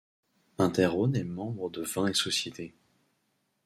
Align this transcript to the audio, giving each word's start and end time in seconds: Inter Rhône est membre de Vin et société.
Inter 0.57 0.87
Rhône 0.87 1.15
est 1.15 1.23
membre 1.23 1.69
de 1.69 1.83
Vin 1.83 2.07
et 2.07 2.15
société. 2.15 2.73